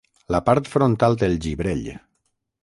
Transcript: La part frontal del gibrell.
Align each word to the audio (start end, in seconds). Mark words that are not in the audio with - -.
La 0.35 0.39
part 0.45 0.71
frontal 0.75 1.17
del 1.25 1.37
gibrell. 1.45 1.85